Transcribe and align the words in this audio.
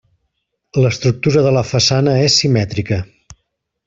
L'estructura 0.85 1.43
de 1.47 1.51
la 1.57 1.63
façana 1.73 2.15
és 2.25 2.39
simètrica. 2.45 2.99